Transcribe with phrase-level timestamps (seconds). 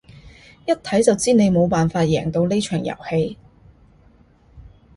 [0.65, 3.37] 一睇就知你冇辦法贏到呢場遊戲